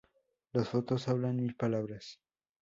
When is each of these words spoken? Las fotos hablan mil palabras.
Las 0.53 0.67
fotos 0.69 1.07
hablan 1.09 1.35
mil 1.35 1.55
palabras. 1.55 2.19